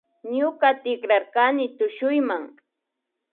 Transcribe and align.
Ñuka 0.35 0.69
tikrarkani 0.83 1.65
tushuyma 1.77 2.37